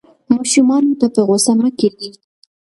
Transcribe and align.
ماشومانو 0.35 0.97
ته 0.99 1.07
په 1.13 1.21
غوسه 1.27 1.53
مه 1.59 1.69
کېږئ. 1.79 2.11